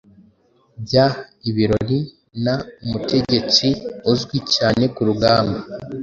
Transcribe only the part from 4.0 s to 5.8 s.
uzwi cyane kurugamba